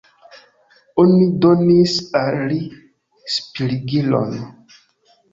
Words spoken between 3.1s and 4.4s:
spirigilon.